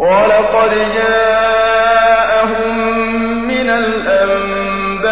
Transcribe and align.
وَلَقَدْ 0.00 0.70
جَاءَهُم 0.96 2.74
مِّنَ 3.48 3.70
الْأَنبَاءِ 3.70 5.10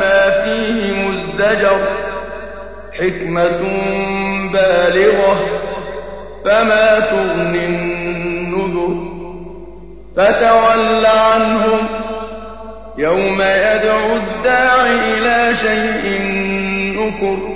مَا 0.00 0.20
فِيهِ 0.42 0.78
مُزْدَجَرٌ 0.92 1.78
ۚ 1.86 1.88
حِكْمَةٌ 2.98 3.60
بَالِغَةٌ 4.52 5.34
ۖ 5.34 5.38
فَمَا 6.44 7.00
تُغْنِ 7.00 7.54
النُّذُرُ 7.56 8.94
فَتَوَلَّ 10.16 11.06
عَنْهُمْ 11.06 11.86
ۘ 11.86 11.90
يَوْمَ 12.98 13.40
يَدْعُ 13.42 13.98
الدَّاعِ 14.16 14.86
إِلَىٰ 14.86 15.54
شَيْءٍ 15.54 16.20
نُّكُرٍ 16.98 17.55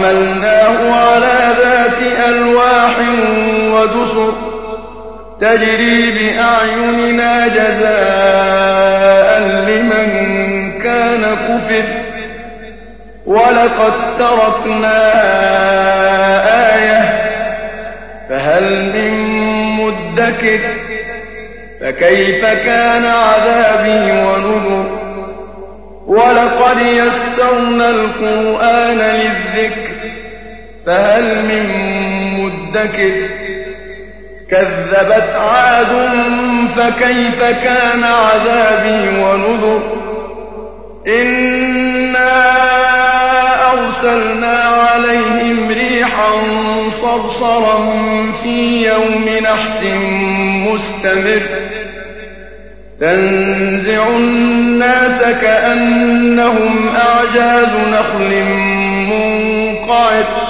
وحملناه 0.00 0.94
على 0.94 1.54
ذات 1.62 1.98
ألواح 2.28 2.98
ودسر 3.72 4.32
تجري 5.40 6.10
بأعيننا 6.10 7.48
جزاء 7.48 9.40
لمن 9.40 10.08
كان 10.82 11.36
كفر. 11.36 11.84
ولقد 13.26 13.92
تركنا 14.18 15.00
آية 16.74 17.02
فهل 18.28 18.92
من 18.92 19.12
مدكر 19.76 20.60
فكيف 21.80 22.44
كان 22.44 23.04
عذابي 23.04 24.12
ونذر؟ 24.12 25.00
وَلَقَدْ 26.10 26.80
يَسَّرْنَا 26.80 27.90
الْقُرْآنَ 27.90 28.98
لِلذِّكْرِ 28.98 29.89
فَهَلْ 30.86 31.44
مِن 31.44 31.66
مُّدَّكِرٍ؟ 32.40 33.28
كَذَّبَتْ 34.50 35.34
عَادٌ 35.34 35.86
فَكَيْفَ 36.68 37.40
كَانَ 37.42 38.04
عَذَابِي 38.04 39.08
وَنُذُرِ؟ 39.18 40.00
إِنَّا 41.08 42.50
أَرْسَلْنَا 43.72 44.58
عَلَيْهِمْ 44.58 45.68
رِيحًا 45.68 46.32
صَرْصَرًا 46.88 47.76
فِي 48.32 48.86
يَوْمِ 48.86 49.28
نَحْسٍ 49.28 49.84
مُّسْتَمِرٍّ. 50.68 51.42
تنزع 53.00 54.08
الناس 54.08 55.22
كأنهم 55.42 56.88
أعجاز 56.88 57.88
نخل 57.88 58.44
منقعر. 59.06 60.49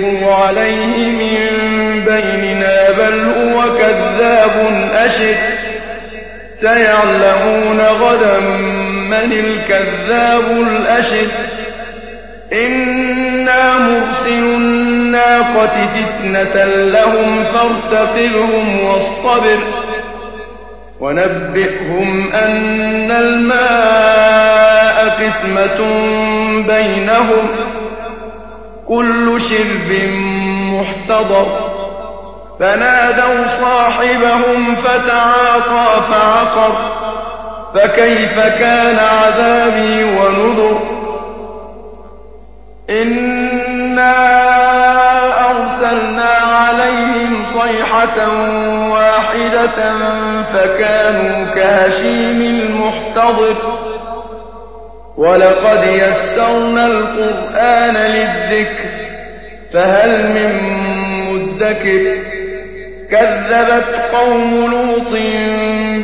الذكر 0.00 0.32
عليه 0.32 1.08
من 1.10 1.48
بيننا 2.04 2.90
بل 2.90 3.24
هو 3.24 3.76
كذاب 3.78 4.54
أشر 4.92 5.34
سيعلمون 6.54 7.80
غدا 7.80 8.40
من 9.10 9.32
الكذاب 9.32 10.50
الأشر 10.50 11.26
إنا 12.52 13.78
مرسل 13.78 14.42
الناقة 14.42 15.86
فتنة 15.86 16.64
لهم 16.64 17.42
فارتقبهم 17.42 18.84
واصطبر. 18.84 19.58
ونبئهم 21.00 22.32
أن 22.32 23.10
الماء 23.10 25.08
قسمة 25.24 25.78
بينهم. 26.66 27.69
شرب 29.40 30.12
محتضر. 30.72 31.70
فنادوا 32.60 33.46
صاحبهم 33.46 34.74
فتعاطى 34.76 36.02
فعقر. 36.10 37.00
فكيف 37.74 38.38
كان 38.38 38.98
عذابي 38.98 40.04
ونذر؟ 40.04 40.80
إنا 42.90 44.16
أرسلنا 45.50 46.30
عليهم 46.56 47.44
صيحة 47.46 48.28
واحدة 48.90 49.92
فكانوا 50.54 51.54
كهشيم 51.54 52.40
المحتضر. 52.40 53.56
ولقد 55.16 55.84
يسرنا 55.86 56.86
القرآن 56.86 57.96
للذكر. 57.96 58.89
فهل 59.72 60.22
من 60.34 60.52
مدكر 61.32 62.18
كذبت 63.10 64.02
قوم 64.12 64.70
لوط 64.70 65.12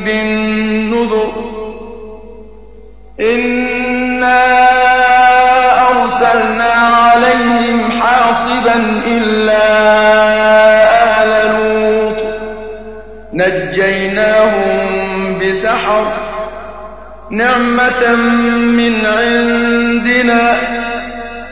بالنذر 0.05 1.33
إنا 3.21 4.47
أرسلنا 5.91 6.73
عليهم 6.97 8.03
حاصبا 8.03 8.75
إلا 9.07 9.63
آل 11.23 11.57
لوط 11.57 12.17
نجيناهم 13.33 14.79
بسحر 15.39 16.13
نعمة 17.31 18.15
من 18.77 18.96